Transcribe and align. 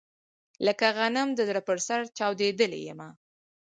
لکه 0.65 0.85
غنم 0.97 1.27
د 1.33 1.39
زړه 1.49 1.61
په 1.67 1.73
سر 1.87 1.99
چاودلی 2.17 2.81
يمه 2.89 3.09